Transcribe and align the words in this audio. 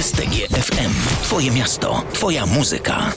STG 0.00 0.48
FM. 0.48 0.92
Twoje 1.22 1.50
miasto, 1.50 2.02
Twoja 2.12 2.46
muzyka. 2.46 3.12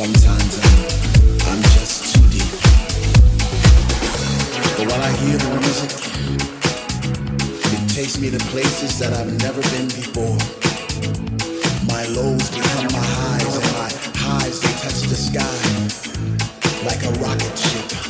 Sometimes 0.00 0.56
I'm, 0.56 1.52
I'm 1.52 1.62
just 1.76 2.14
too 2.14 2.26
deep. 2.30 2.52
But 4.78 4.88
while 4.88 5.02
I 5.02 5.12
hear 5.12 5.36
the 5.36 5.60
music, 5.60 5.90
it 7.74 7.94
takes 7.94 8.18
me 8.18 8.30
to 8.30 8.38
places 8.46 8.98
that 8.98 9.12
I've 9.12 9.30
never 9.42 9.60
been 9.60 9.88
before. 9.88 10.38
My 11.86 12.06
lows 12.16 12.48
become 12.48 12.90
my 12.94 13.04
highs, 13.04 13.56
and 13.56 13.72
my 13.74 13.90
highs 14.16 14.60
they 14.62 14.72
touch 14.80 15.02
the 15.02 15.16
sky 15.16 15.60
like 16.82 17.04
a 17.04 17.10
rocket 17.20 17.58
ship. 17.58 18.09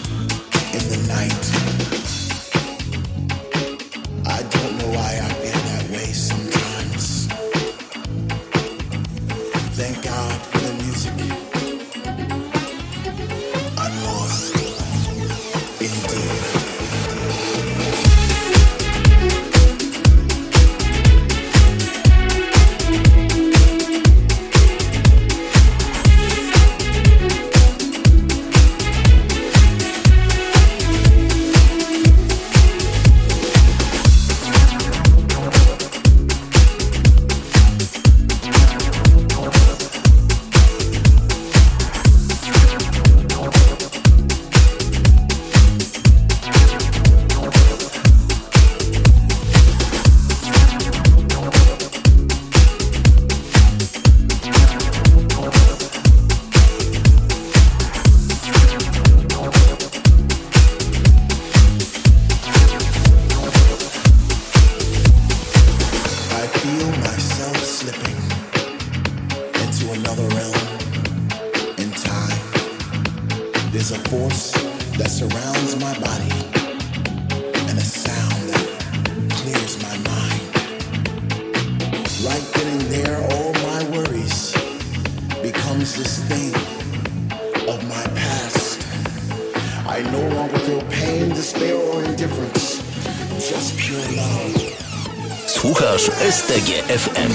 Słuchasz 95.46 96.10
STG 96.30 96.82
FM. 96.98 97.32